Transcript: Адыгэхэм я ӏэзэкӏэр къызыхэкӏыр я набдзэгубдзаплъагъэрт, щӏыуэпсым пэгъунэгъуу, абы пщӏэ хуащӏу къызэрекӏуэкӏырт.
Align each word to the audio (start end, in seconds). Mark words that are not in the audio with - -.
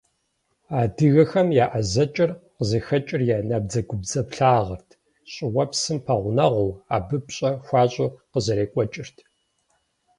Адыгэхэм 0.79 1.47
я 1.63 1.65
ӏэзэкӏэр 1.71 2.31
къызыхэкӏыр 2.55 3.21
я 3.35 3.37
набдзэгубдзаплъагъэрт, 3.49 4.89
щӏыуэпсым 5.31 5.97
пэгъунэгъуу, 6.05 6.69
абы 6.95 7.17
пщӏэ 7.25 7.51
хуащӏу 7.65 8.13
къызэрекӏуэкӏырт. 8.31 9.17